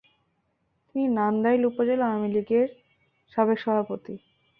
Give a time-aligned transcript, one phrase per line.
[0.87, 2.67] তিনি নান্দাইল উপজেলা আওয়ামী লীগের
[3.33, 4.13] সাবেক সভাপতি।